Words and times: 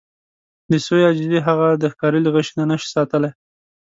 د 0.71 0.73
سویې 0.85 1.03
عاجزي 1.07 1.39
هغه 1.47 1.67
د 1.81 1.83
ښکاري 1.91 2.19
له 2.23 2.29
غشي 2.35 2.53
نه 2.71 2.75
شي 2.81 2.87
ساتلی. 2.95 3.31